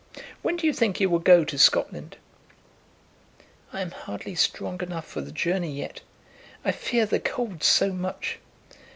[0.41, 2.17] When do you think you will go to Scotland?"
[3.71, 6.01] "I am hardly strong enough for the journey yet.
[6.65, 8.39] I fear the cold so much."